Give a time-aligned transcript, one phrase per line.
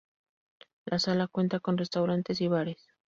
[0.85, 2.87] La sala cuenta con restaurantes y bares.